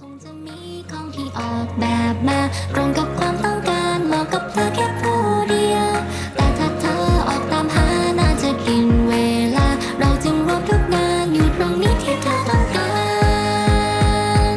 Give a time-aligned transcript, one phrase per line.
[0.00, 0.58] คงจะมี
[0.90, 2.40] ของที่ออกแบบมา
[2.74, 5.90] ตรงกับความต้องการเหมาะกับเธอแค่ผู้เดียว
[6.36, 6.96] แต่ถ้าเธอ
[7.28, 7.86] ออกตามหา
[8.18, 9.14] น่าจะกินเว
[9.56, 9.68] ลา
[10.00, 12.90] เราจึงรวมทุกงานอยู่ตรงนี้ที่เธอต้องกา
[14.52, 14.54] ร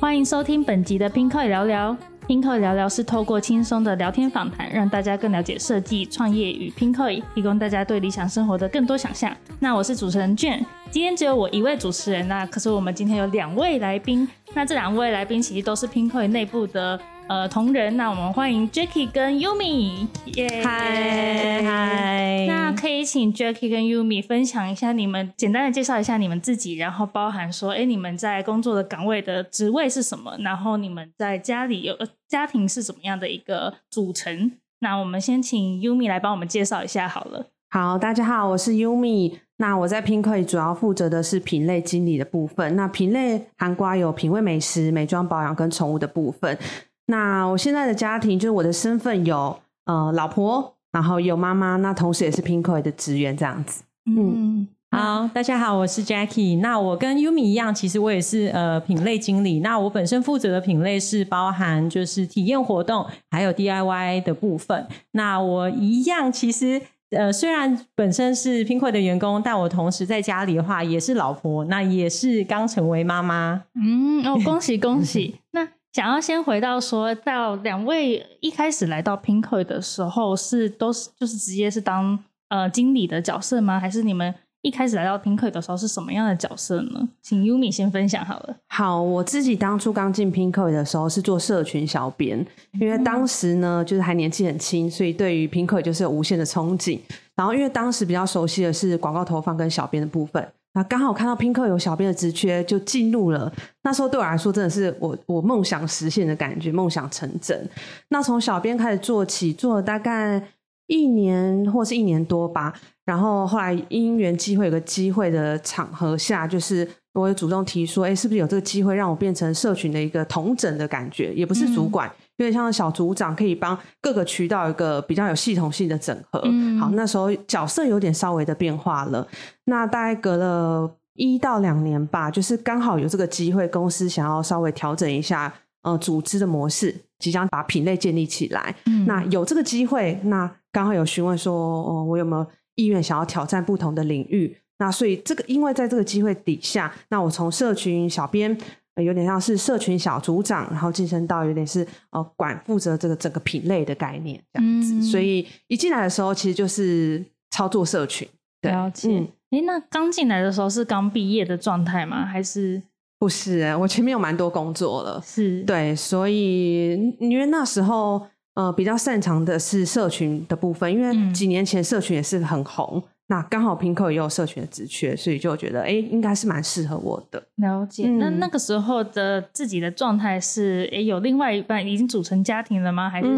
[0.00, 2.11] 欢迎收听本集的 Pinko 聊聊。
[2.33, 9.31] 拼客聊聊是透过轻松的聊天访谈，让大家更了解设计、创业与拼客提供大家对理想生活的更多想象。
[9.59, 17.95] 那我是主持人卷，今天只有我一位主持人，那可是我们今天有两位来宾，那这两位来宾其实都是拼客内部的呃同仁。
[17.97, 30.35] 那我们欢迎 Jacky 跟 Yumi，耶、嗨嗨，那可以请 Jacky 跟 Yumi 分享一下你们简单的介绍一下你们自己，然后包含说，哎，你们在工作的岗位的职位是什么？
[30.39, 34.51] 然后你们在家里有呃家庭是怎么样的一个组成？
[34.79, 37.47] 那我们先请 Yumi 来帮我们介绍一下好了。
[37.69, 39.39] 好，大家好，我是 Yumi。
[39.57, 42.75] 那我在 Pinkoi 主要负责的是品类经理的部分。
[42.75, 46.57] 那品类涵盖有品味美食、美妆保养跟宠物的部分。
[47.07, 53.83] 那我现在的家庭就是我的身份有呃老婆，然后有妈妈，那同时也是 Pinkoi 的职员这样子。
[54.05, 56.59] 嗯，好，大家好，我是 Jackie。
[56.59, 59.59] 那我跟 Yumi 一样，其实我也是呃品类经理。
[59.59, 64.87] 那我本身负责的品类是包含就是体验活动还有 DIY 的部分。
[65.11, 66.81] 那我一样，其实
[67.11, 73.63] 呃虽然本身是 Pinkoi 的员工，但我同时在家里的话也是老婆，那也是刚成为妈妈。
[73.75, 75.39] 嗯，哦，恭喜恭喜！
[75.51, 82.17] 那想要先回到说到两位一开始来到 Pinko 的时候，是都是就是直接是当
[82.49, 83.79] 呃经理的角色吗？
[83.79, 84.33] 还是你们
[84.63, 87.07] 一开始来到 Pinko 的时候是什么样的角色呢？
[87.21, 88.55] 请 Yumi 先分享好了。
[88.69, 92.43] 好，我自己当初刚进 Pinkoi 的时候是做社群小编，
[92.79, 96.99] 因为当时呢就是还年纪很轻，所以对于 Pinkoi 就是有无限的憧憬。
[97.35, 103.51] 然后因为当时比较熟悉的是广告投放跟小编的部分，那刚好看到 Pinkoi 有小编的职缺，就进入了。
[103.83, 107.69] 那时候对我来说真的是我我梦想实现的感觉，梦想成真。
[108.09, 110.41] 那从小编开始做起，做了大概
[110.87, 112.73] 一年或是一年多吧。
[113.05, 126.41] 然后后来因缘机会有个机会的场合下，就是我也主动提说，哎，是不是有这个机会让我变成社群的一个同整的感觉，也不是主管，有点像小组长，可以帮各个渠道一个比较有系统性的整合。
[126.45, 129.27] 嗯好，那时候角色有点稍微的变化了。
[129.65, 138.75] 那大概隔了一到两年吧，就是刚好有这个机会，公司想要稍微调整一下呃组织的模式，即将把品类建立起来。
[138.85, 142.45] 嗯那有这个机会，那刚好有询问说，哦，我有没有
[142.75, 144.57] 意愿想要挑战不同的领域？
[144.79, 148.57] 那所以这个，因为在这个机会底下，那我从社群小编、
[148.95, 154.93] 呃有点像是社群小组长，然后晋升到有点是呃管负责这个整个品类的概念这样子。
[154.93, 158.27] 嗯所以一进来的时候，其实就是操作社群。
[158.61, 159.09] 对了解。
[159.09, 162.25] 嗯诶，那刚进来的时候是刚毕业的状态吗？
[162.25, 162.81] 还是
[163.19, 165.21] 不是，我前面有蛮多工作了。
[165.23, 165.61] 是？
[165.63, 168.25] 对，所以因为那时候
[168.55, 177.41] 呃比较擅长的是社群的部分，因为嗯几年前社群也是很红，那刚好 Pinko 也有社群的职缺，所以就觉得哎应该是蛮适合我的。
[177.55, 178.03] 了解。
[178.05, 183.09] 嗯那那个时候的自己的状态是，诶，有另外一半已经组成家庭了吗？
[183.09, 183.29] 还是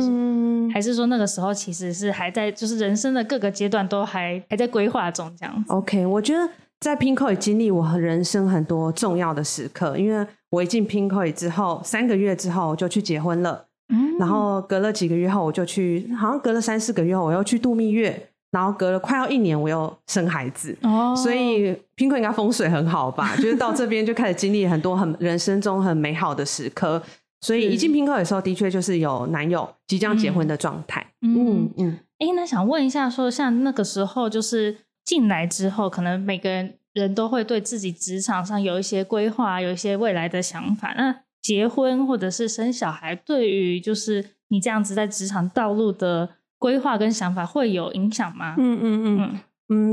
[0.73, 5.71] 还是说那个时候其实是还在，就是人生的各个阶段都还还在规划中这样子。
[5.71, 13.65] OK，我觉得在 Pinko 也经历我人生很多重要的时刻，因为我一进 Pinko 之后，三个月之后我就去结婚了。
[13.93, 20.73] 嗯然后隔了几个月后，我就去，好像隔了三四个月后，我又去度蜜月，然后隔了快要一年，我又生孩子。
[20.81, 23.35] 哦，所以 Pinko 应该风水很好吧？
[23.35, 27.03] 就是到这边就开始经历很多很人生中很美好的时刻。
[27.41, 31.05] 所以一进 Pinko 的时候，的确就是有男友即将结婚的状态。
[31.21, 40.93] 嗯嗯嗯，哎，那想问一下说像那个时候就是进来之后，可能每个人人都会对自己职场上有一些规划，有一些未来的想法。
[40.97, 48.55] 那结婚或者是生小孩，对于就是你这样子在职场道路的规划跟想法会有影响吗？
[48.57, 49.39] 嗯嗯嗯嗯，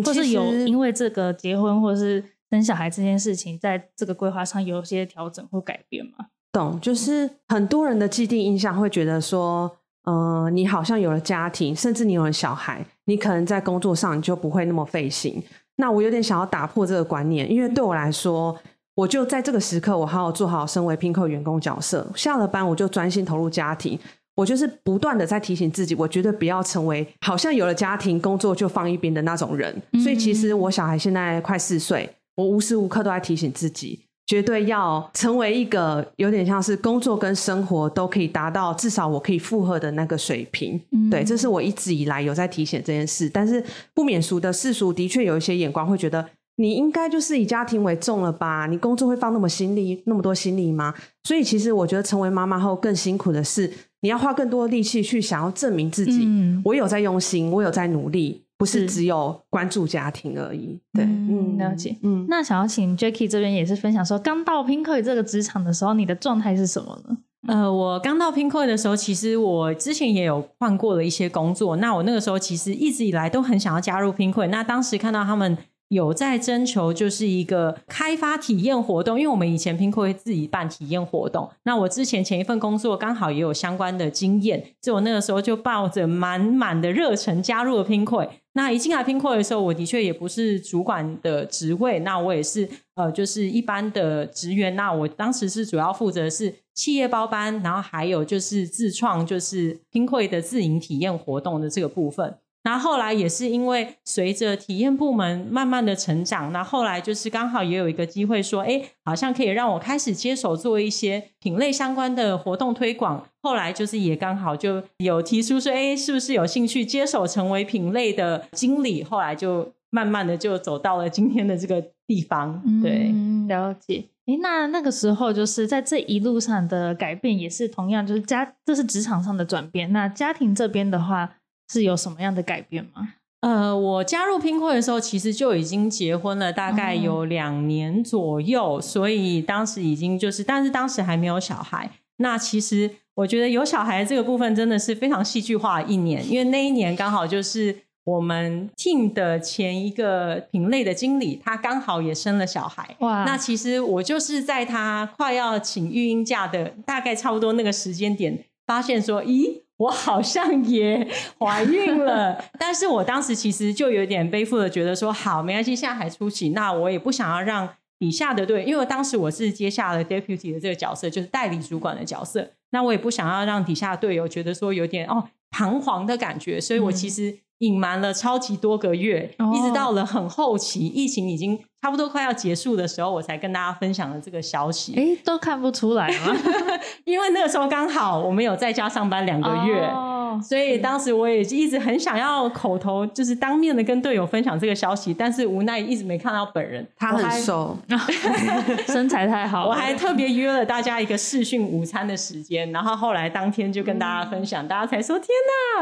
[0.00, 6.26] 嗯，或是有因为这个结婚或是生小孩这件事情，在这个规划上有一些调整或改变吗？
[6.52, 9.70] 懂，就是很多人的既定印象会觉得说，
[10.04, 15.42] 呃，你好像有了家庭，甚至你有了小孩，你可能在工作上你就不会那么费心。
[15.76, 18.54] 那我有点想要打破这个观念，因为对我来说，
[18.94, 23.98] 我就在这个时刻，我好好做好身为 Pinko 员工角色，下了班我就专心投入家庭。
[24.42, 29.72] 我就是不断的在提醒自己，我绝对不要成为好像有了家庭工作就放一边的那种人。
[30.02, 40.80] 所以其实我小孩现在快四岁，我无时无刻都在提醒自己，绝对要成为一个有点像是工作跟生活都可以达到至少我可以负荷的那个水平。
[40.90, 43.64] 嗯对，这是我一直以来有在提醒这件事，但是
[43.94, 48.66] 不免俗的世俗的确有一些眼光会觉得，你应该就是以家庭为重了吧？
[48.66, 50.92] 你工作会放那么心力，那么多心力吗？
[51.24, 53.70] 所以其实我觉得成为妈妈后更辛苦的是，
[54.02, 60.78] 你要花更多的力气去想要证明自己，嗯我有在用心，我有在努力，不是是只有关注家庭而已。
[60.92, 67.16] 对，嗯了解嗯，那想要请 Jacky 这边也是分享说，刚到 Pinkoi 这个职场的时候，你的状态是什么呢？
[67.48, 71.76] 呃，我刚到 Pinkoi 的时候，其实我之前也有换过了一些工作。
[71.76, 74.46] 那我那个时候其实一直以来都很想要加入 Pinkoi。
[74.48, 75.58] 那当时看到他们
[75.92, 81.50] 有在征求，就是一个开发体验活动，因为我们以前拼课会自己办体验活动。
[81.64, 88.26] 那我之前前一份工作刚好也有相关的经验，所以我那个时候就抱着满满的热忱加入了拼课。
[88.54, 94.74] 那一进来拼课的时候，我的确也不是主管的职位，那我也是呃，就是一般的职员。
[94.74, 102.38] 那我当时是主要负责是企业包班，然后还有就是自创，就是拼课的自营体验活动的这个部分。
[102.64, 113.26] 那后来也是因为随着体验部门慢慢的成长，那后来就是刚好也有一个机会说，哎，好像可以让我开始接手做一些品类相关的活动推广。
[113.42, 119.02] 后来就是也刚好就有提出说，哎，是不是有兴趣接手成为品类的经理？
[119.02, 122.62] 后来就慢慢的就走到了今天的这个地方。
[122.80, 124.04] 对，嗯，了解。
[124.26, 129.92] 哎，那那个时候就是在这一路上的改变，也是同样就是家，这是职场上的转变。
[129.92, 131.38] 那家庭这边的话，
[131.72, 133.14] 是有什么样的改变吗？
[133.40, 141.90] 呃，我加入拼会的时候，其实就已经结婚了，大概有两年左右，所以当时已经就是，但是当时还没有小孩。
[142.18, 152.94] 那其实我觉得有小孩这个部分真的是非常戏剧化的一年，因为那一年刚好就是我们 team 的前一个品类的经理，他刚好也生了小孩。
[153.00, 161.06] 哇那其实我就是在他快要请育婴假的大概差不多那个时间点，发现说，咦，我好像也
[161.38, 162.44] 怀孕了。
[162.58, 184.94] 但是我当时其实就有点背负的，觉得说，好，没关系，现在还初期，那我也不想要让底下的队，因为当时我是接下了 deputy 的这个角色，就是代理主管的角色，那我也不想要让底下的队友觉得说有点哦彷徨的感觉，所以我其实隐瞒了超级多个月，哦一直到了很后期，疫情已经差不多快要结束的时候，我才跟大家分享了这个消息。
[184.94, 186.34] 诶，都看不出来吗？
[187.04, 189.84] 因为那个时候刚好我们有在家上班两个月。
[189.88, 190.08] 哦
[190.42, 196.88] 所以当时我也一直很想要口头，就是当面的跟队友分享这个消息，但是无奈一直没看到本人。
[196.96, 197.76] 他很瘦，
[198.88, 205.28] 身材太好，我还特别约了大家一个视讯午餐的时间，然后后来当天就跟大家分享，大家才说天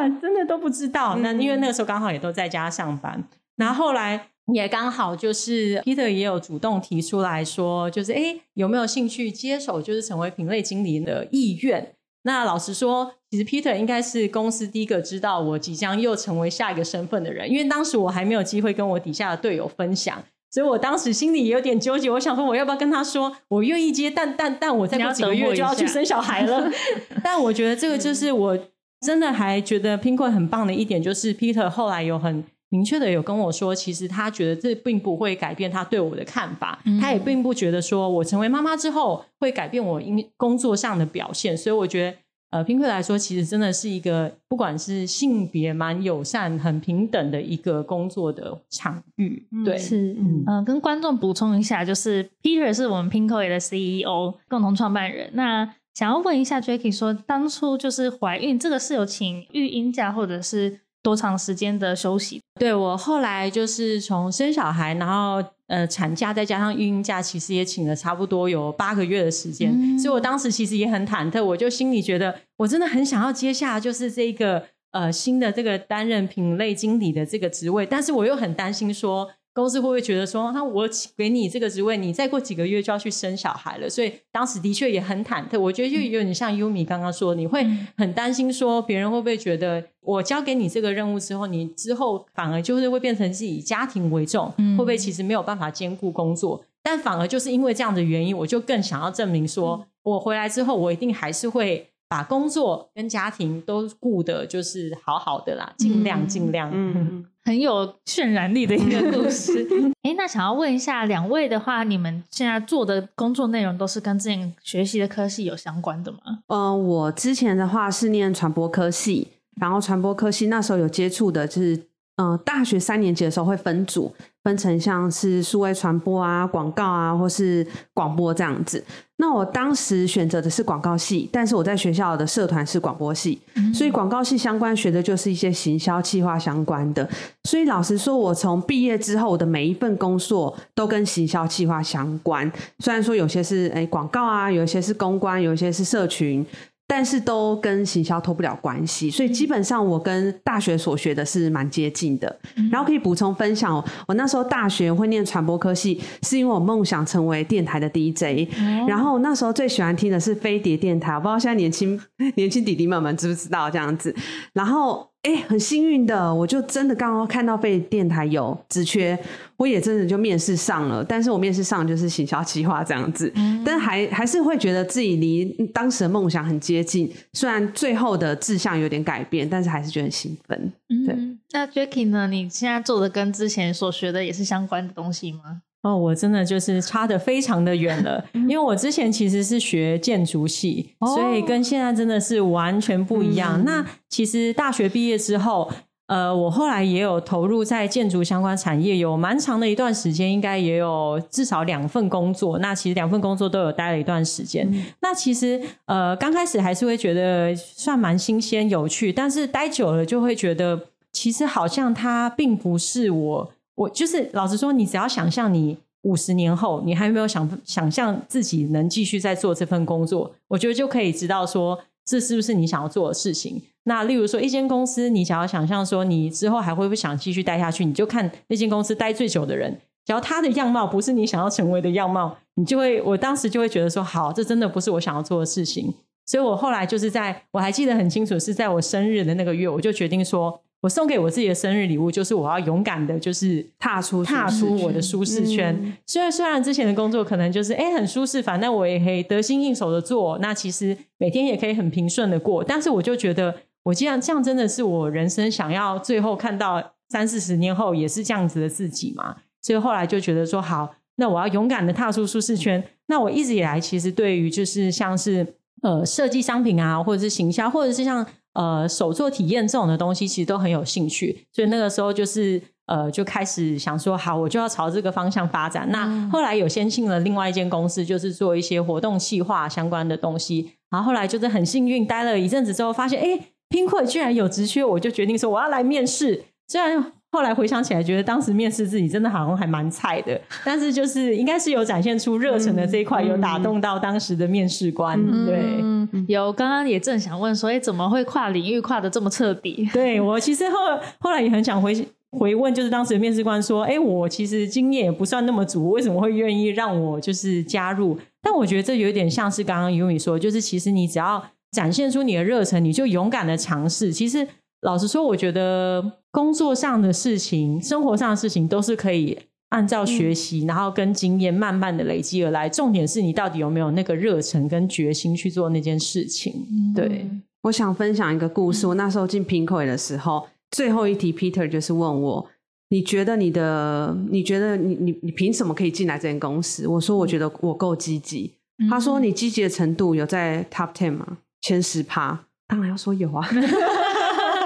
[0.01, 1.15] 哪，真的都不知道。
[1.19, 3.23] 那因为那个时候刚好也都在家上班，
[3.61, 11.95] 然后后来也刚好就是 Peter 也有主动提出来说，就是哎有没有兴趣接手，就是成为品类经理的意愿。
[12.23, 22.11] 那老实说，其实 Peter 应该是公司第一个知道我即将又成为下一个身份的人，因为当时我还没有机会跟我底下的队友分享，所以我当时心里也有点纠结。
[22.11, 26.71] 我想说，我要不要跟他说我愿意接，但但但我再过几个月就要去生小孩了。
[27.25, 28.59] 但我觉得这个就是我
[29.01, 42.17] 真的还觉得 Pinko 很棒的一点，就是 Peter 后来有很明确的有跟我说，其实他觉得这并不会改变他对我的看法，他也并不觉得说我成为妈妈之后会改变我因工作上的表现，所以我觉得。
[42.53, 49.47] 呃，拼客来说，其实真的是一个不管是性别蛮友善、很平等的一个工作的场域。
[49.65, 55.31] 对，是，嗯嗯、跟观众补充一下，就是 Peter 是我们 Pinkoi 的 CEO，共同创办人。
[55.35, 55.65] 那
[55.95, 62.41] 想要问一下 Jacky 说，当初就是怀孕这个是有请育婴假或者是多长时间的休息？
[62.59, 79.29] 对我后来就是从生小孩，然后呃产假再加上育婴假，其实也请了差不多有八个月的时间，嗯所以我当时其实也很忐忑，我就心里觉得我真的很想要接下就是这个呃新的这个担任品类经理的这个职位，但是我又很担心说。
[79.53, 83.91] 公司会不会觉得说，那我给你这个职位，你再过几个月就要去生小孩了？
[83.91, 85.59] 所以当时的确也很忐忑。
[85.59, 87.67] 我觉得就有点像优米刚刚说，你会
[87.97, 96.65] 很担心说，别人会不会觉得我交给你这个任务之后，你之后反而就是会变成是以家庭为重，嗯会不会其实没有办法兼顾工作？
[96.83, 106.71] 但反而就是因为这样的原因，我就更想要证明说，我回来之后，我一定还是会把工作跟家庭都顾得，就是好好的啦，尽量尽量。
[106.73, 109.67] 嗯，很有渲染力的一个故事。
[110.03, 116.19] 哎，那想要问一下两位的话，你们现在做的工作内容都是跟之前学习的科系有相关的吗？
[116.49, 119.29] 嗯，我之前的话是念传播科系，
[119.61, 121.77] 然后传播科系那时候有接触的，就是
[122.17, 128.83] 嗯、呃大学三年级的时候会分组，分成像是数位传播啊、广告啊，或是广播这样子。
[129.17, 133.39] 那我当时选择的是广告系，但是我在学校的社团是广播系，
[133.75, 137.07] 所以广告系相关学的就是一些行销、企划相关的。
[137.45, 142.51] 所以老实说，我从毕业之后我的每一份工作都跟行销、企划相关。
[142.79, 146.45] 虽然说有些是诶广告啊，有一些是公关，有一些是社群。
[146.93, 152.41] 但是都跟行销脱不了关系，所以基本上我跟大学所学的是蛮接近的。
[152.69, 158.51] 然后可以补充分享，我那时候大学会念传播科系，是因为我梦想成为电台的 DJ。
[158.89, 162.01] 然后那时候最喜欢听的是飞碟电台，我不知道现在年轻
[162.35, 164.13] 年轻弟弟们们知不知道这样子。
[164.53, 165.10] 然后。
[165.23, 169.19] 哎，很幸运的，我就真的刚刚看到被电台有职缺，
[169.57, 171.05] 我也真的就面试上了。
[171.05, 173.31] 但是我面试上就是行销企划这样子，
[173.63, 177.13] 但还还是会觉得自己离当时的梦想很接近。
[177.35, 180.73] 虽然最后的志向有点改变，但是还是觉得很兴奋。
[181.07, 181.15] 对，
[181.53, 182.27] 那 Jacky 呢？
[182.27, 185.61] 你现在做的跟之前所学的也是相关的东西吗？
[185.83, 193.65] 哦，我真的就是差的非常的远了，因为我之前其实是学建筑系，所以跟现在真的是完全不一样。
[193.65, 195.71] 那其实大学毕业之后，
[196.09, 202.59] 呃，我后来也有投入在建筑相关产业，有蛮长的一段时间，应该也有至少两份工作。
[202.59, 204.71] 那其实两份工作都有待了一段时间。
[205.01, 210.79] 那其实呃，刚开始还是会觉得算蛮新鲜有趣，但是待久了就会觉得，
[211.11, 213.53] 其实好像它并不是我。
[213.81, 223.63] 我就是老实说，你只要想象你五十年后，你还有没有想想象自己能继续在做这份工作，我觉得就可以知道说这是不是你想要做的事情。
[223.85, 235.95] 那例如说，一间公司，你想要想象说你之后还会不想继续待下去，你就看那间公司待最久的人，只要他的样貌不是你想要成为的样貌，你就会，我当时就会觉得说，好，这真的不是我想要做的事情。
[236.27, 240.61] 所以我后来就是在我还记得很清楚，是在我生日的那个月，我就决定说。
[240.83, 245.95] 我送给我自己的生日礼物就是我要勇敢的，就是踏出踏出我的舒适圈。
[246.07, 252.65] 虽然虽然之前的工作可能就是哎很舒适，反正我也可以得心应手的做，那其实每天也可以很平顺的过。
[252.65, 259.37] 但是我就觉得，我既然这样真的是我人生想要最后看到三四十年后也是这样子的自己嘛？
[259.61, 262.83] 所以后来就觉得说好，那我要勇敢的踏出舒适圈。
[263.09, 265.47] 那我一直以来其实对于就是像是
[265.83, 268.27] 呃设计商品啊，或者是行销，或者是像。
[268.55, 275.89] 呃，手作体验这种的东西其实都很有兴趣，所以那个时候就是呃，就开始想说，好，我就要朝这个方向发展。
[275.91, 280.73] 那后来有先进了另外一间公司，就是做一些活动企划相关的东西。
[280.91, 283.39] 然后后来就是很幸运，待了一阵子之后，发现哎，
[283.69, 286.47] 拼会居然有职缺，我就决定说我要来面试。
[286.67, 295.17] 虽然后来回想起来，觉得当时面试自己真的好像还蛮菜的，但是就是应该是有展现出热忱的这一块，有打动到当时的面试官。
[295.47, 295.81] 对，
[296.27, 299.89] 有刚刚也正想问说，哎，怎么会跨领域跨的这么彻底？
[299.95, 300.77] 对我其实后
[301.21, 301.95] 后来也很想回
[302.33, 308.19] 回问，就是当时的面试官说，哎，我其实经验也不算那么足，为什么会愿意让我就是加入？
[308.43, 314.13] 但我觉得这有点像是刚刚尤米说，就是其实你只要展现出你的热忱，你就勇敢的尝试。
[314.13, 314.47] 其实
[314.83, 316.13] 老实说，我觉得。
[316.33, 319.37] 工作上的事情、生活上的事情都是可以
[319.71, 322.69] 按照学习，然后跟经验慢慢的累积而来。
[322.69, 326.55] 重点是你到底有没有那个热忱跟决心去做那件事情。
[326.95, 327.29] 对，
[327.63, 328.87] 我想分享一个故事。
[328.87, 332.47] 我那时候进 Pinkoi 的时候，最后一题 Peter 就是问我
[332.91, 334.17] ：“你觉得你的？
[334.31, 338.55] 你觉得你你你凭什么可以进来这间公司？”我说：“我觉得我够积极。”
[338.89, 341.39] 他说：“你积极的程度有在 Top Ten 吗？
[341.61, 343.45] 前十趴？”当然要说有啊。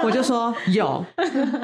[0.05, 1.03] 我就说 有，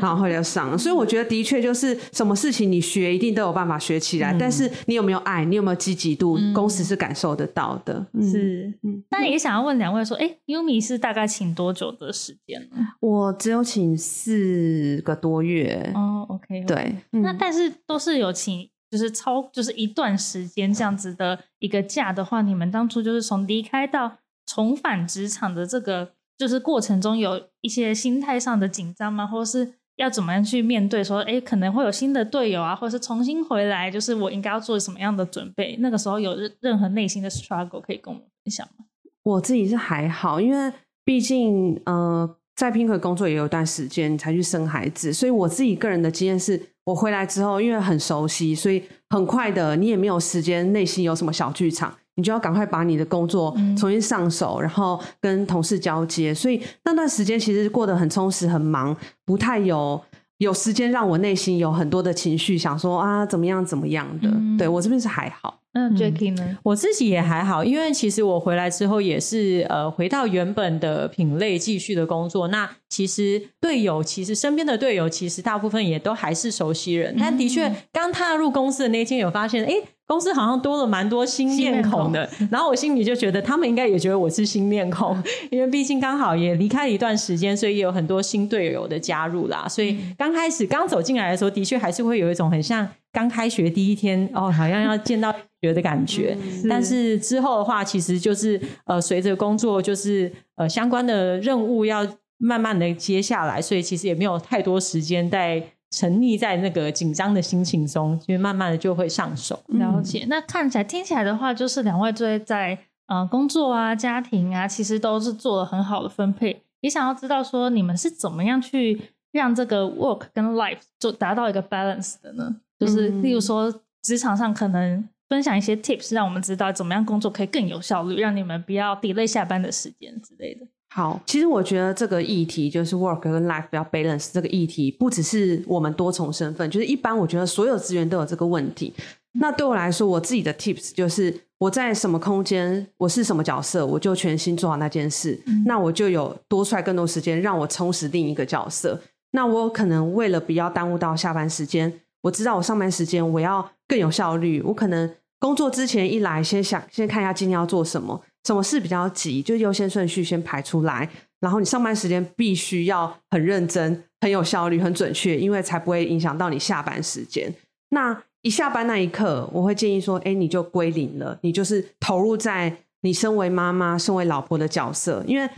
[0.02, 0.78] 然后就上了。
[0.78, 8.06] 所以我觉得的确就是什么事情你学一定都有办法学起来，但是你有没有爱，你有没有积极度，公司是感受得到的。
[8.22, 8.74] 是，
[9.12, 12.78] 那也想要问两位说，哎，Umi 是大概请多久的时间呢？
[13.00, 15.92] 我只有请四个多月。
[15.94, 16.96] 哦，OK，对。
[17.12, 26.14] 那但是都是有请，就是超就是一段时间这样子的一个假的话，你们当初就是从离开到重返职场的这个。
[26.42, 29.28] 就是过程中有一些心态上的紧张吗？
[29.28, 31.04] 或者是要怎么样去面对？
[31.04, 35.76] 说，哎，可能会有新的队友啊，或者是重新回来，就是我应该要做什么样的准备？
[35.82, 38.86] 那个时候有任任何内心的 struggle 可以跟我们分享吗？
[39.22, 40.74] 我自己是还好，因为
[41.06, 48.82] 毕竟呃，在 Pink 工作也有段时间才去生孩子，所以我自己个人的经验是，我回来之后因为很熟悉，所以
[49.12, 51.96] 很快的，你也没有时间内心有什么小剧场。
[52.22, 56.32] 你就要赶快把你的工作重新上手，然后跟同事交接。
[56.32, 60.00] 所以那段时间其实过得很充实、很忙，不太有
[60.38, 64.30] 有时间让我内心有很多的情绪，想说啊怎么样怎么样的。
[64.60, 65.58] 对我这边是还好。
[65.74, 66.58] 那 Jacky 呢？
[66.64, 72.50] 我自己也还好，因为其实我回来之后也是呃回到原本的品类继续的工作。
[72.50, 77.16] 那其实队友，其实身边的队友，其实大部分也都还是熟悉人。
[77.18, 79.72] 但的确，刚踏入公司的那一天，有发现，哎，
[80.12, 82.30] 公司好像多了蛮多新面孔的。
[82.52, 85.18] 然后我心里就觉得，他们应该也觉得我是新面孔，
[85.50, 89.66] 因为毕竟刚好也离开了一段时间，所以也有很多新队友的加入啦。
[89.70, 95.34] 所以刚开始刚走进来的时候，的确还是会有一种很像刚开学第一天哦，好像要见到。
[95.64, 96.36] 学的感觉，
[96.68, 102.04] 但是之后的话，其实就是呃，随着工作就是呃相关的任务要
[102.40, 109.62] 慢慢的接下来，所以其实也没有太多时间在沉溺在那个紧张的心情中，因为慢慢的就会上手。
[109.68, 116.64] 了解，那看起来听起来的话，就是两位在在呃工作啊、家庭啊，其实都是做了很好的分配。
[116.80, 119.00] 也想要知道说，你们是怎么样去
[119.32, 122.56] 让这个 work 跟 life 就达到一个 balance 的呢？
[122.80, 125.08] 就是例如说职场上可能。
[125.32, 130.68] 分享一些 tips，让我们知道怎么样工作可以更有效率，让你们不要 delay 下班的时间之类的。
[130.94, 138.94] 好，其实我觉得这个议题就是 work 跟 life 要 balance 这个议题，不只是我们多重身份，就是一般我觉得所有资源都有这个问题。
[139.40, 149.00] 那对我来说，我自己的 tips 就是我在什么空间，我是什么角色，我就全心做好那件事，那我就有多出来更多时间让我充实另一个角色。
[149.32, 155.10] 那我可能为了不要耽误到下班时间，我知道我上班时间我要更有效率，我可能。
[155.40, 161.10] 工作之前一来，先想先看一下今天要做什么，什么事比较急，就优先顺序先排出来。
[161.40, 167.54] 然后你上班时间必须要很认真、很有效率、很准确，因为才不会影响到你下班时间。
[167.90, 175.50] 那一下班那一刻，我会建议说：“哎，你就归零了，你就是投入在你身为妈妈、身为老婆的角色。”因为，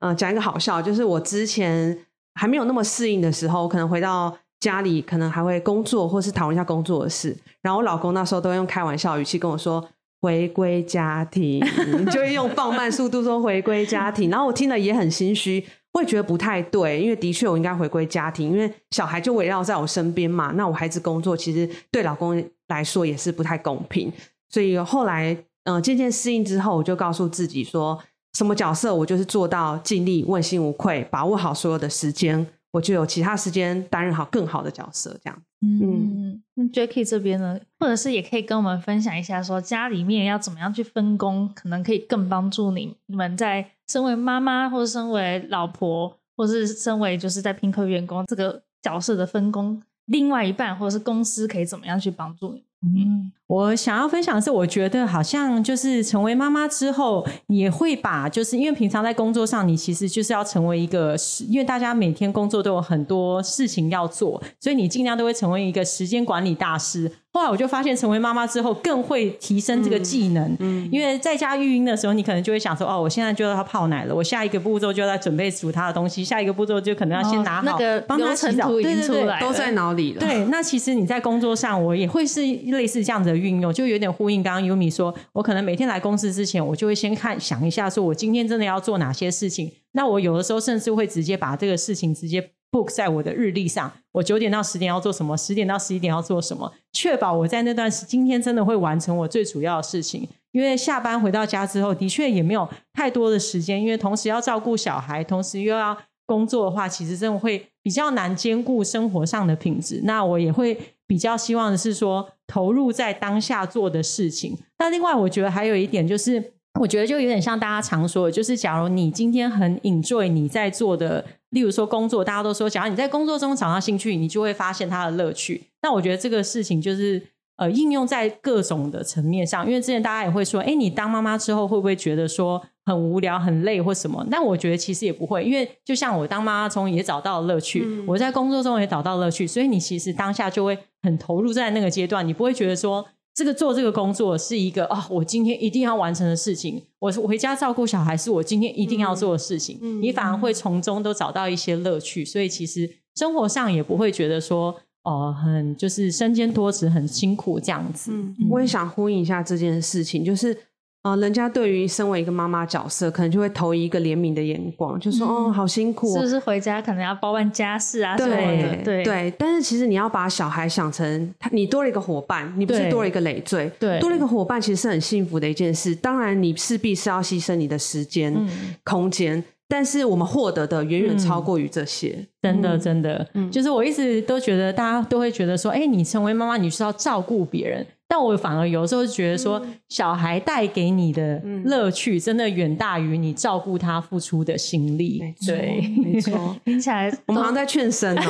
[0.00, 4.38] 呃，讲一个好笑，就是我之前还没有那么适应的时候，可能回到。
[4.60, 7.36] 家里可能还会工作，或是讨论一下工作的事。
[7.62, 9.88] 然后我老公那时候都用开玩笑语气跟我说
[10.20, 11.60] ：“回归家庭。
[12.10, 14.28] ”就会用放慢速度说“回归家庭”。
[14.30, 20.52] 然后我听了也很心虚，会觉得不太对，因为的确我应该回归家庭，因为小孩就围绕在我身边嘛。
[20.56, 24.12] 那我孩子工作其实对老公来说也是不太公平。
[24.50, 27.98] 所以后来嗯渐渐适应之后，我就告诉自己说：
[28.32, 32.46] 什么角色我就是做到尽力、问心无愧，把握好所有的时间。
[32.70, 35.42] 我就有其他时间担任好更好的角色，这样。
[35.60, 52.64] 嗯，那 Jacky 这边呢，或者是也可以跟我们分享一下，说家里面要怎么样去分工，可能可以更帮助你你们在身为妈妈，或者身为老婆，或是身为就是在拼客员工这个角色的分工，另外一半或者是公司可以怎么样去帮助你？
[52.82, 61.16] 嗯，我想要分享的是，我觉得好像就是成为妈妈之后，也会把就是因为平常在工作上，你其实就是要成为一个，
[61.48, 67.10] 因为大家每天工作都有很多事情要做，所以你尽量都会成为一个时间管理大师。
[67.30, 70.56] 后来我就发现，成为妈妈之后更会提升这个技能。
[70.58, 80.20] 嗯，因为在家育婴的时候，你可能就会想说：“哦，我现在就要他泡奶了，我下一个步骤就要准备煮他的东西，下一个步骤就可能要先拿好帮他洗澡。”对对对，都在脑里了。
[80.20, 89.72] 对，那其实你在工作上，我也会是类似这样子的运用，就有点呼应刚刚优米说，我可能每天来公司之前，我就会先看想一下，说我今天真的要做哪些事情。
[89.92, 92.50] 那我有的时候甚至会直接把这个事情直接。
[92.70, 100.28] book 在我的日历上，我九点到十点要做什么，十点到十一点要做什么，确保我在那段时今天真的会完成我最主要的事情。
[100.52, 105.96] 因为下班回到家之后，的确也没有太多的时间，因为同时要照顾小孩，同时又要
[106.26, 110.02] 工作的话，其实真的会比较难兼顾生活上的品质。
[110.04, 114.56] 那我也会比较希望的是说，投入在当下做的事情。
[114.78, 116.52] 那另外，我觉得还有一点就是。
[116.78, 125.64] 我觉得就有点像大家常说的，就是假如你今天很 enjoy 你在做的，例如说工作，大家都说，假如你在工作中找到兴趣，你就会发现它的乐趣。
[125.82, 127.20] 那我觉得这个事情就是
[127.58, 129.66] 呃，应用在各种的层面上。
[129.66, 134.26] 因为之前大家也会说，哎，你当妈妈之后会不会觉得说很无聊、很累或什么？
[134.30, 143.06] 但我觉得其实也不会，因为就像我当妈妈中也找到了乐趣，我在工作中也找到乐趣，所以你其实当下就会很投入在那个阶段，你不会觉得说。
[143.34, 146.82] 这个做这个工作是一个啊，我今天一定要完成的事情。
[146.98, 149.78] 我我回家照顾小孩是我今天一定要做的事情。
[150.02, 154.74] 你反而会从中都找到一些乐趣，所以其实生活上也不会觉得说
[155.08, 158.10] 哦，很就是身兼多职，很辛苦这样子。
[158.12, 160.56] 嗯我也想呼应一下这件事情，就是。
[161.02, 169.32] 啊，人家对于身为一个妈妈角色，可能就会投一个怜悯的眼光，就说：“哦，好辛苦，是不是回家可能要包办家事啊？”对对对。
[169.38, 173.70] 但是其实你要把小孩想成他，你多了一个伙伴，你不是多了一个累赘。
[173.78, 175.94] 对，多了一个伙伴，其实是很幸福的一件事。
[175.94, 178.34] 当然，你势必是要牺牲你的时间、
[178.82, 182.26] 空间，但是我们获得的远远超过于这些。
[182.42, 195.22] 真的，真的，就是我一直都觉得，大家都会觉得说：“哎，你成为妈妈，你是要照顾别人。”但我反而有时候觉得说，小孩带给你的乐趣，真的远大于你照顾他付出的心力。
[195.46, 198.22] 对，没错， 听起来我们好像在劝生哦。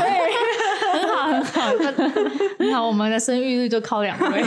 [0.92, 1.72] 很好，很好，
[2.58, 2.88] 那好。
[2.88, 4.42] 我们的生育率就靠两位。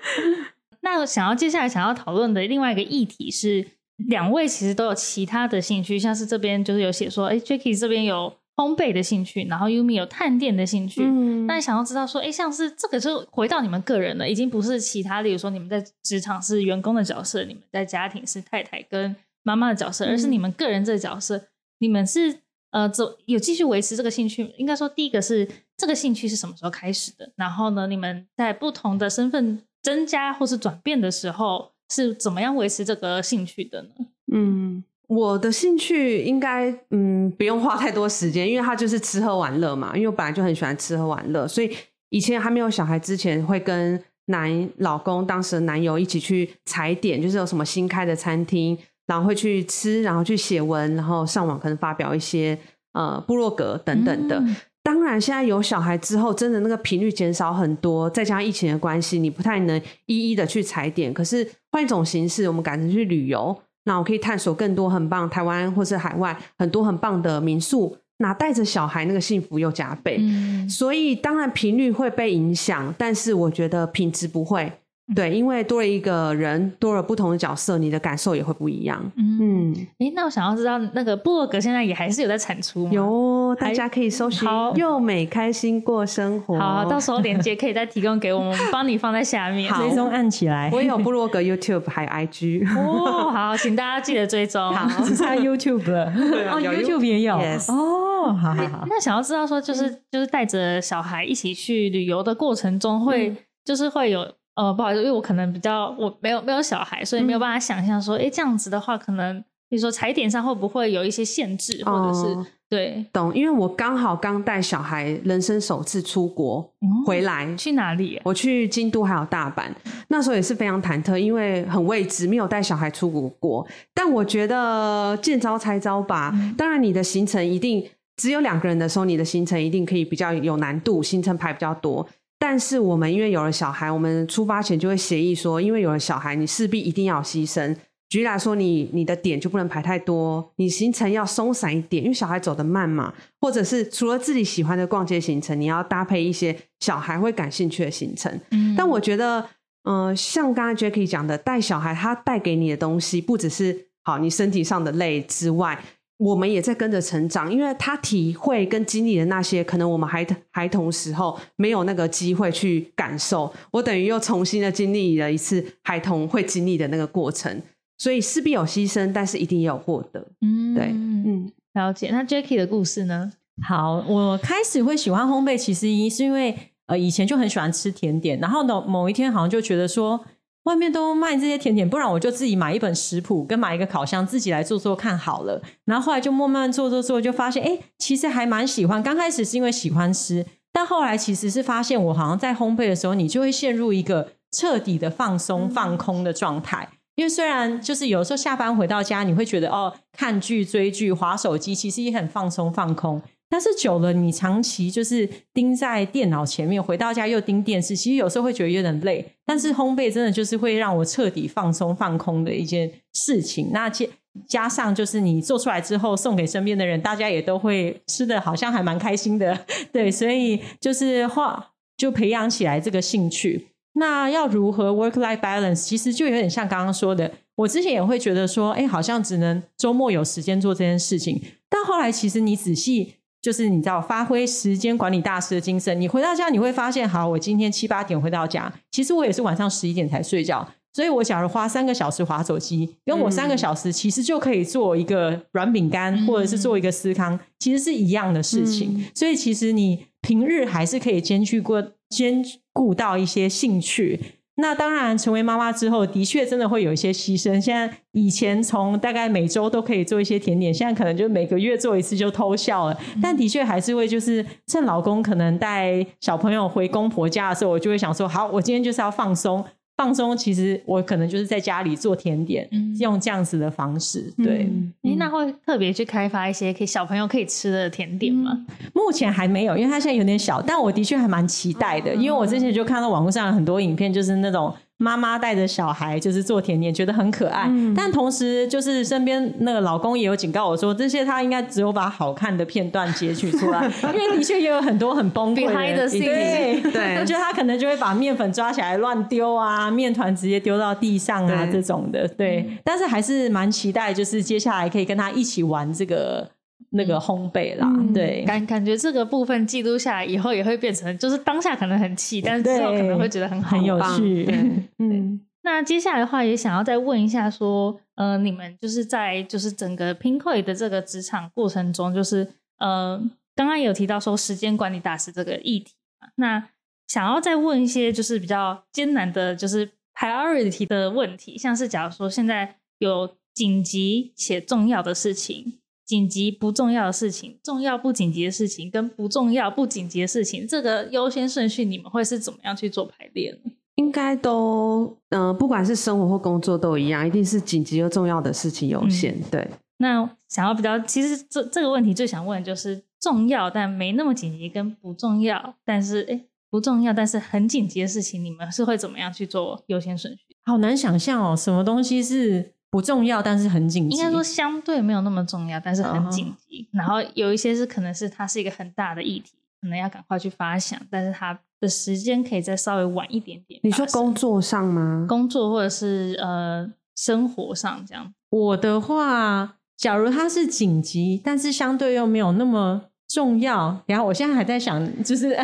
[0.80, 11.02] 那想要接下来想要讨论的另外一个议题是，两位其实都有其他的兴趣，像是这边就是有写说，哎，Jacky 这边有烘焙的兴趣，然后 Yumi 有探店的兴趣。
[11.02, 22.40] 嗯，那想要知道说，哎，像是这个就回到你们个人了，已经不是其他，例如说你们在职场是员工的角色，你们在家庭是太太跟妈妈的角色，而是你们个人这个角色，你们是
[22.72, 24.52] 呃走有继续维持这个兴趣。
[24.58, 27.32] 应该说，第一个是这个兴趣是什么时候开始的？
[27.36, 29.62] 然后呢，你们在不同的身份。
[29.82, 33.88] 增加或是转变的时候是怎么样维持这个兴趣的呢？
[34.32, 39.92] 嗯，我的兴趣应该嗯不用花太多时间，因为他就是吃喝玩乐嘛。
[39.94, 41.70] 因为我本来就很喜欢吃喝玩乐，所以
[42.10, 52.58] 以前还没有小孩之前，会跟男老公当时的男友一起去踩点，就是有什么新开的餐厅，然后会去吃，然后去写文，然后上网可能发表一些
[52.92, 54.42] 呃部落格等等的。
[54.86, 61.12] 当然，现在有小孩之后，真的那个频率减少很多，再加上疫情的关系，你不太能一一的去踩点。
[61.12, 70.20] 可是换一种形式，我们改成去旅游，那我可以探索更多很棒台湾或是海外很多很棒的民宿，那带着小孩，那个幸福又加倍。
[70.68, 74.72] 所以当然频率会被影响，但是我觉得品质不会。
[75.14, 79.00] 对，因为多了一个人，多了不同的角色，你的感受也会不一样。
[79.16, 82.90] 嗯，哎，那我想要知道，那个布洛格现在也还是有在产出吗？
[82.92, 86.58] 有，大家可以搜寻“又美开心过生活”。
[86.60, 90.68] 好，到时候链接可以再提供给我们，帮你放在下面， 追踪按起来。
[90.72, 92.66] 我有布洛格、YouTube 还有 IG。
[92.76, 94.60] 哦，好，请大家记得追踪。
[94.74, 96.06] 好，只差 YouTube 了。
[96.50, 97.36] 哦，YouTube 也有。
[97.36, 98.84] 哦，好好好。
[98.88, 104.26] 那想要知道说，就是就是带着小孩一起去旅游的过程中，会就是会有。
[104.56, 109.38] 呃，不好意思，因为我可能比较我没有没有小孩，所以没有办法想象说，哎，这样子的话，可能
[109.68, 113.32] 比如说踩点上会不会有一些限制，或者是对懂？
[113.34, 116.68] 因为我刚好刚带小孩，人生首次出国
[117.04, 118.20] 回来，去哪里？
[118.24, 119.70] 我去京都还有大阪，
[120.08, 123.66] 那时候也是非常忐忑，因为很未知，没有带小孩出国过。
[123.92, 132.06] 但我觉得见招拆招吧，当然你的行程一定只有两个人的时候，你的行程一定可以比较有难度，行程排比较多。
[132.38, 137.74] 但是我们因为有了小孩，我们出发前就会协议说，因为有了小孩，你势必一定要牺牲。
[138.08, 143.12] 举例来说，你你的点就不能排太多，你行程要松散一点，因为小孩走得慢嘛。
[143.40, 148.40] 或者是除了自己喜欢的逛街行程，你要搭配一些小孩会感兴趣的行程。
[148.52, 149.48] 嗯但我觉得，
[149.88, 155.82] 嗯，像刚刚 Jackie 讲的，带小孩他带给你的东西，不只是好你身体上的累之外。
[156.18, 163.52] 我们也在跟着成长，因为他体会跟经历的那些，可能我们孩孩童时候没有那个机会去感受。
[163.70, 167.60] 我等于又重新的经历了一次孩童会经历的那个过程，
[167.98, 170.26] 所以势必有牺牲，但是一定也有获得。
[170.40, 172.08] 嗯，对，嗯，了解。
[172.10, 173.32] 那 Jackie 的故事呢？
[173.68, 180.24] 好，我开始会喜欢烘焙，其实一是因为呃以前就很喜欢吃甜点，然后呢某一天好像就觉得说。
[180.66, 185.62] 外面都卖这些甜点，不然我就自己买一本食谱，跟买一个烤箱，自己来做做看好了。
[185.84, 189.00] 然后后来就慢慢做做做，就发现哎，其实还蛮喜欢。
[189.02, 196.88] 刚开始是因为喜欢吃，但后来其实是发现，我好像在烘焙的时候，你就会陷入一个彻底的放松、放空的状态。
[197.14, 203.22] 因为虽然就是有时候下班回到家，你会觉得哦，看剧、追剧、划手机，其实也很放松、放空。
[203.48, 209.24] 但是久了，你长期就是盯在电脑前面，回到家又盯电视，其实有时候会觉得有点累。
[209.44, 213.70] 但是烘焙真的就是会让我彻底放松、放空的一件事情。
[213.72, 214.04] 那加
[214.48, 219.56] 加上就是你做出来之后送给身边的人，大家也都会吃的好像还蛮开心的。
[219.92, 223.68] 对，所以就是话就培养起来这个兴趣。
[223.94, 225.76] 那要如何 work-life balance？
[225.76, 231.40] 其实就有点像刚刚说的，我之前也会觉得说，哎，好像只能周末有时间做这件事情。
[231.70, 233.14] 但后来其实你仔细。
[233.46, 249.06] 就是你知道发挥时间管理大师的精神，你回到家你会发现，好，我今天七八点回到家，其实我也是晚上十一点才睡觉，所以我假如花三个小时划手机，跟我三个小时其实就可以做一个软饼干，或者是做一个司康，其实是一样的事情。
[249.14, 254.20] 所以其实你平日还是可以兼具过兼顾到一些兴趣。
[254.58, 257.60] 那当然，成为妈妈之后，的确真的会有一些牺牲。
[257.60, 262.98] 现在以前从大概每周都可以做一些甜点，现在可能就每个月做一次就偷笑了。
[263.22, 269.62] 但的确还是会，就是趁老公可能带小朋友回公婆家的时候，我就会想说：好，我今天就是要放松。
[269.96, 274.32] 放松，其实我可能就是在家里做甜点，嗯用这样子的方式。
[274.36, 274.70] 对，
[275.16, 278.66] 那会特别去开发一些可以小朋友可以吃的甜点吗？
[278.92, 287.70] 目前还没有，因为它现在有点小，但我的确还蛮期待的，因为我之前就看到网络上很多影片，就是那种妈妈带着小孩就是做甜点，觉得很可爱。
[287.94, 297.24] 但同时就是身边那个老公也有警告我说，这些他应该只有把好看的片段截取出来， 因为的确也有很多很崩溃的对对。
[297.26, 301.72] 就他可能就会把面粉抓起来乱丢啊，面团直接丢到地上啊对。
[301.72, 302.26] 这种的。
[302.28, 306.48] 对，但是还是蛮期待，就是接下来可以跟他一起玩这个
[306.96, 307.86] 那个烘焙啦。
[307.86, 314.46] 嗯对，感感觉这个部分记录下来以后，也会变成就是当下可能很气，但是之后可能会觉得很好很有趣。
[314.98, 323.20] 嗯，那接下来的话，也想要再问一下，说，呃，你们就是在就是整个 Pinkoi 的这个职场过程中，就是呃，
[323.54, 326.68] 刚刚也有提到说时间管理大师这个议题嘛，那
[327.08, 335.78] 想要再问一些就是比较艰难的，就是 priority 的问题，像是假如说现在有紧急且重要的事情。
[336.06, 343.72] 紧急不重要的事情，重要不紧急的事情，跟不重要不紧急的事情，这个优先顺序你们会是怎么样去做排列呢？
[343.96, 349.34] 应该都，嗯、不管是生活或工作都一样，一定是紧急又重要的事情优先。
[349.50, 349.66] 对，
[349.96, 360.40] 那想要比较，其实这这个问题最想问的就是重要但没那么紧急，跟不重要但是诶不重要但是很紧急的事情，你们是会怎么样去做优先顺序？
[360.62, 364.16] 好难想象哦，什么东西是不重要但是很紧急？
[364.16, 366.88] 应该说相对没有那么重要，但是很紧急。
[366.92, 373.78] 然后有一些是可能是它是一个很大的议题，可能要赶快去发想，但是它的时间可以再稍微晚一点点。
[373.82, 375.26] 你说工作上吗？
[375.28, 378.32] 工作或者是呃生活上这样？
[378.48, 385.54] 我的话，假如它是紧急，但是相对又没有那么重要，然后我现在还在想，就是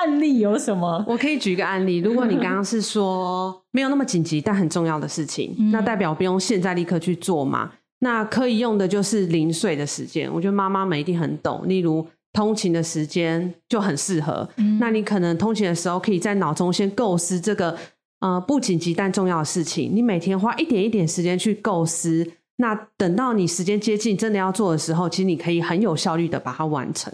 [0.00, 1.04] 案例有什么？
[1.06, 7.72] 我可以举一个案例，如果你刚刚是说没有那么紧急但很重要的事情，嗯那代表不用现在立刻去做嘛？
[8.00, 11.68] 那可以用的就是零碎的时间，我觉得妈妈们一定很懂。
[11.68, 17.76] 例如通勤的时间就很适合，嗯那你可能通勤的时候可以在脑中先构思这个
[18.20, 22.26] 呃不紧急但重要的事情，你每天花一点一点时间去构思。
[22.56, 27.10] 那等到你时间接近真的要做的时候，其实你可以很有效率的把它完成。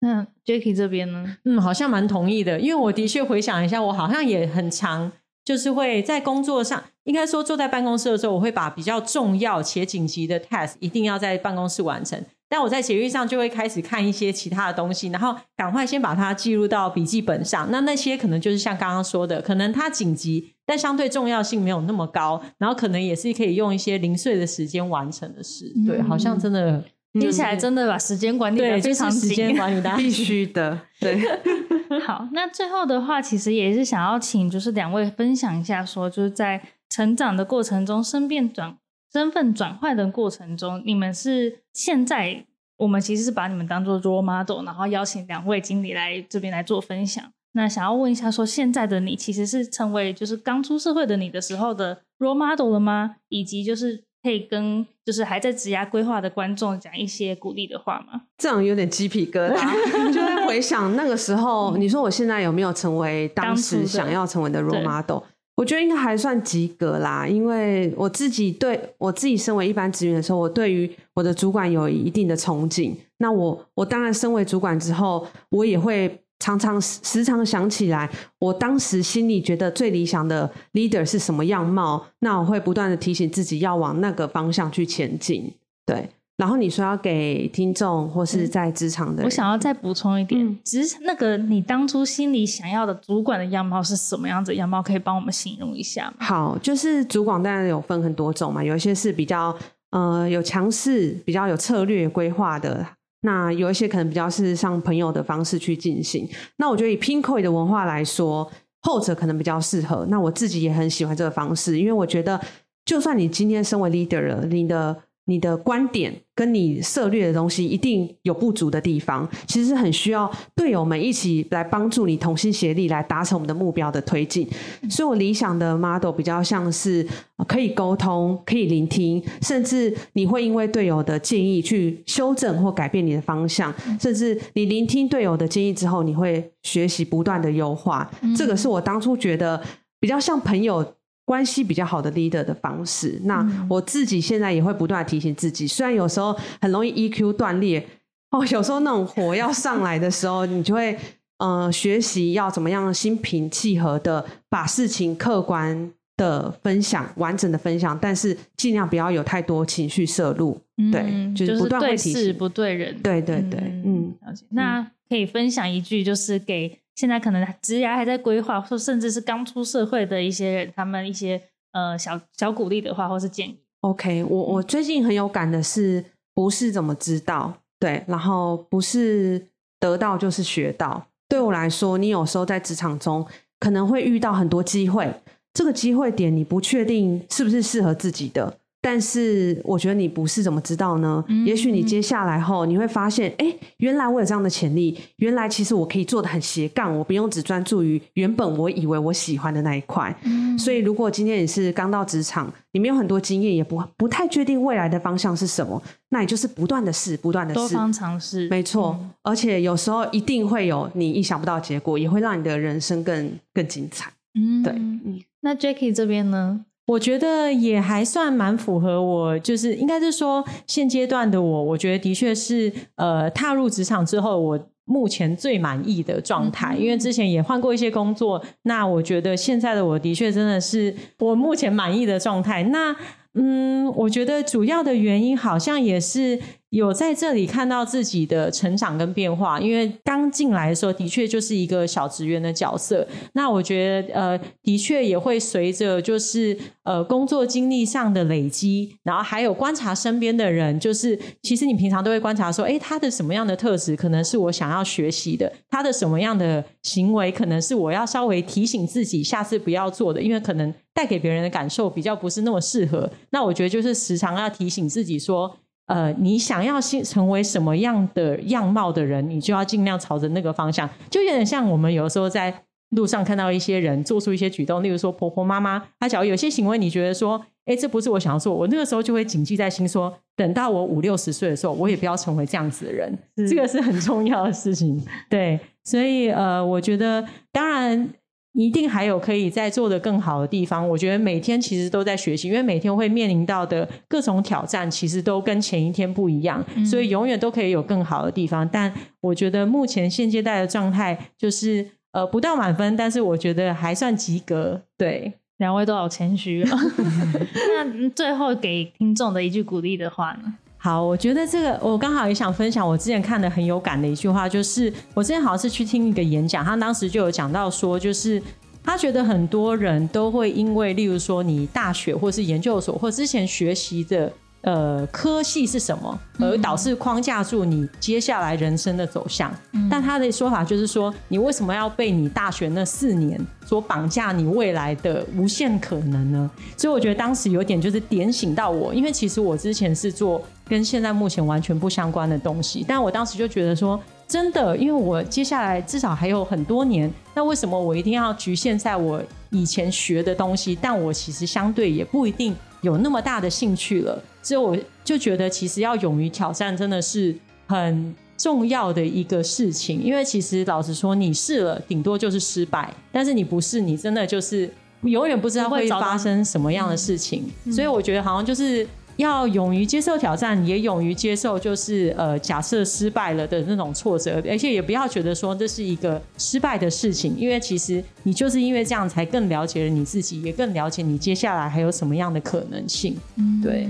[0.00, 1.36] 嗯，那 Jacky 这边呢？
[1.44, 5.12] 嗯，好像蛮同意的，因为我的确回想一下，我好像也很常，
[5.44, 12.22] 就是会在工作上，应该说坐在办公室的时候，我会把比较重要且紧急的 task 一定要在办公室完成。
[12.52, 17.68] 但我在捷运上就会开始看一些其他的东西，然后赶快先把它记录到笔记本上。
[17.70, 25.72] 那那些可能就是像刚刚说的，可能它紧急，但相对重要性没有那么高，然后可能也是可以用一些零碎的时间完成的事。
[25.86, 26.82] 对，好像真的
[27.18, 29.56] 听起来真的把时间管理的对，非常是时间紧。
[29.56, 30.10] 管理大 必。
[30.10, 31.20] 须的，对。
[32.06, 38.76] 好，那最后的话，其实也是想要请就是两位分享一下说就是在成长的过程中，身变转
[39.12, 42.46] 身份转换的过程中，你们是现在
[42.76, 47.24] 我们其实是把你们当做 role model，然后邀请两位经理来这边来做分享。
[47.52, 53.16] 那想要问一下，说现在的你其实是成为就是刚出社会的你的时候的 role model 了吗？
[53.28, 58.22] 以及就是可以跟就是还在职涯规划的观众讲一些鼓励的话吗？
[58.38, 59.72] 这样有点鸡皮疙瘩，
[60.12, 61.76] 就会回想那个时候。
[61.76, 65.22] 你说我现在有没有成为当时想要成为的 role model？
[65.56, 72.94] 我觉得应该还算及格啦，因为我自己对我自己身为一般职员的时候，我对于我的主管有一定的憧憬。
[73.18, 82.04] 那我我当然身为主管之后，我也会常常时常想起来，我当时心里觉得最理想的 leader 是什么样貌。
[82.18, 85.52] 那我会不断的提醒自己要往那个方向去前进。
[85.86, 96.14] 对，然后你说要给听众或是在职场的人，我想要再补充一点嗯，只是那个你当初心里想要的主管的样貌是什么样子的样貌，可以帮我们形容一下吗？
[96.20, 99.54] 好，就是主管当然有分很多种嘛，有一些是比较
[99.90, 102.86] 呃有强势、比较有策略规划的，
[103.22, 106.28] 那有一些可能比较是像朋友的方式去进行。
[106.56, 108.50] 那我觉得以 Pinkoi 的文化来说，
[108.82, 110.06] 后者可能比较适合。
[110.08, 112.40] 那我自己也很喜欢这个方式，因为我觉得，
[112.84, 114.96] 就算你今天身为 leader 了，你的
[115.30, 124.48] 你的观点跟你涉略的东西一定有不足的地方，其实是很需要队友们一起来帮助你同心协力来达成我们的目标的推进。
[124.90, 138.10] 所以我理想的 model 比较像是呃可以沟通、可以聆听，甚至你会因为队友的建议去修正或改变你的方向，甚至你聆听队友的建议之后，你会学习不断的优化。
[138.36, 139.62] 这个是我当初觉得
[140.00, 140.84] 比较像朋友。
[141.30, 147.86] 关系比较好的 leader 的方式，那我自己现在也会不断提醒自己，虽然有时候很容易 EQ 断裂，
[148.32, 150.98] 哦，有时候那种火要上来的时候，你就会
[151.38, 160.60] 呃学习要怎么样心平气和的把事情客观的分享，完整的分享，但是尽量不要有太多情绪摄入。
[160.90, 163.00] 对嗯就是不断会对事不对人。
[163.04, 164.44] 对对对，嗯，了解。
[164.50, 171.40] 那可以分享一句，就是给现在可能职涯还在规划，或甚至是刚出社会的一些人，他们一些
[171.72, 173.58] 呃小小鼓励的话，或是建议。
[173.80, 179.42] OK，我我最近很有感的是，不是怎么知道，对，然后不是
[179.78, 181.06] 得到就是学到。
[181.26, 183.26] 对我来说，你有时候在职场中
[183.58, 185.10] 可能会遇到很多机会，
[185.54, 191.22] 这个机会点你不确定是不是适合自己的，但是我觉得你不是怎么知道呢？
[191.28, 200.14] 嗯也许你接下来后你会发现，哎，原来我有这样的潜力，原来其实我可以做的很斜杠，我不用只专注于原本我以为我喜欢的那一块。
[200.58, 208.98] 所以，如果今天你是刚到职场，你没有很多经验，也不不太确定未来的方向是什么，那你就是不断的试，不断的试，多方尝试，没错。
[209.22, 214.10] 而且有时候一定会有你意想不到的结果，也会让你的人生更更精彩。
[214.34, 215.20] 嗯，对嗯。
[215.42, 216.64] 那 Jackie 这边呢？
[216.86, 226.74] 我觉得也还算蛮符合我，就是应该是说现阶段的我，我觉得的确是呃踏入职场之后，我目前最满意的状态。
[226.76, 232.64] 因为之前也换过一些工作，那我觉得现在的我的确真的是我目前满意的状态。
[232.64, 232.96] 那
[233.34, 239.60] 嗯，我觉得主要的原因好像也是有在这里看到自己的成长跟变化。
[239.60, 243.06] 因为刚进来的时候，的确就是一个小职员的角色。
[243.34, 263.10] 那我觉得呃，的确也会随着就是呃工作经历上的累积，然后还有观察身边的人，就是其实你平常都会观察说，诶，他的什么样的特质可能是我想要学习的，他的什么样的行为可能是我要稍微提醒自己下次不要做的，因为可能带给别人的感受比较不是那么适合。
[263.30, 265.56] 那我觉得就是时常要提醒自己说。
[265.90, 270.88] 呃，你想要成成为什么样的样貌的人，你就要尽量朝着那个方向。
[271.10, 283.18] 就有点像我们有时候在路上看到一些人做出一些举动，例如说婆婆妈妈，她假如有些行为，你觉得说，哎，这不是我想要做，我那个时候就会谨记在心说，等到我五六十岁的时候，我也不要成为这样子的人。
[283.48, 285.04] 这个是很重要的事情。
[285.28, 288.08] 对，所以呃，我觉得当然。
[288.52, 290.88] 一定还有可以再做的更好的地方。
[290.88, 298.68] 我觉得每天其实都在学习，因为每天会面临到的各种挑战，其实都跟前一天不一样，所以永远都可以有更好的地方。
[298.68, 304.82] 但我觉得目前现阶段的状态就是呃不到满分，但是我觉得还算及格。
[304.98, 306.78] 对，两位都好谦虚、哦。
[307.54, 310.54] 那最后给听众的一句鼓励的话呢？
[310.82, 318.42] 好，我觉得这个我刚好也想分享，我之前看的很有感的一句话，就是我之前好像是去听一个演讲，他当时就有讲到说，就是
[318.82, 329.52] 他觉得很多人都会因为，例如说你大学或是研究所或之前学习的呃科系是什么，而导致框架住你接下来人生的走向。
[329.90, 336.50] 但他的说法就是说，你为什么要被你大学那四年所绑架你未来的无限可能呢？
[336.76, 349.20] 所以我觉得当时有点就是点醒到我，因为其实我之前是做跟现在目前完全不相关的东西，但我当时就觉得说，真的，因为我接下来至少还有很多年，那为什么我一定要局限在我
[349.50, 350.78] 以前学的东西？
[350.80, 357.34] 但我其实相对也不一定有那么大的兴趣了，所以我就觉得其实要勇于挑战，真的是
[357.66, 358.14] 很。
[358.40, 367.44] 重要的一个事情，因为其实老实说，你试了，顶多就是失败；但是你不试，你真的就是永远不知道会发生什么样的事情。
[367.70, 368.88] 所以我觉得，好像就是
[369.20, 383.16] 要勇于接受挑战，也勇于接受就是呃，假设失败了的那种挫折，而且也不要觉得说这是一个失败的事情，因为其实你就是因为这样才更了解了你自己，也更了解你接下来还有什么样的可能性。
[383.62, 383.88] 对。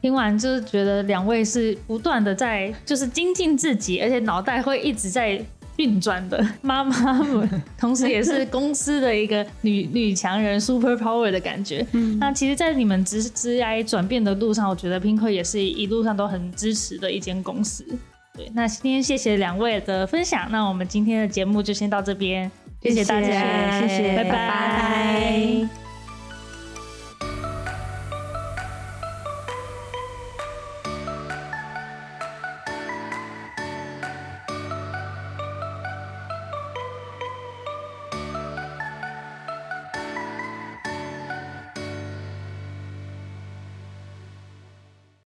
[0.00, 5.44] 听完就是觉得两位是不断的在就是精进自己，而且脑袋会一直在
[5.78, 11.84] 运转的妈妈们， 同时也是公司的一个女女强人 super power 的感觉。
[12.20, 17.84] 那其实，在你们职职涯转变的路上，我觉得 Pinko 也是一路上都很支持的一间公司。
[18.34, 25.87] 对，那今天谢谢两位的分享，那我们今天的节目就先到这边，谢谢大家，谢谢拜拜